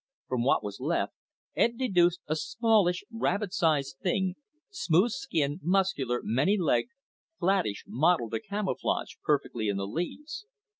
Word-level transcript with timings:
From 0.27 0.41
what 0.43 0.63
was 0.63 0.79
left, 0.79 1.13
Ed 1.55 1.77
deduced 1.77 2.21
a 2.25 2.35
smallish, 2.35 3.03
rabbit 3.11 3.53
sized 3.53 3.97
thing, 4.01 4.33
smooth 4.71 5.11
skinned, 5.11 5.59
muscular, 5.61 6.21
many 6.23 6.57
legged, 6.57 6.89
flattish, 7.37 7.83
mottled 7.87 8.31
to 8.31 8.39
camouflage 8.41 9.13
perfectly 9.23 9.67
in 9.67 9.77
the 9.77 9.85
leaves. 9.85 10.47